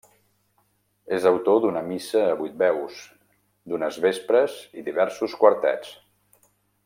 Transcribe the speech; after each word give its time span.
És 1.17 1.27
autor 1.31 1.59
d'una 1.65 1.83
missa 1.89 2.23
a 2.29 2.33
vuit 2.39 2.55
veus, 2.63 3.03
d'unes 3.73 4.01
vespres 4.07 4.57
i 4.83 4.87
diversos 4.89 5.37
quartets. 5.45 5.95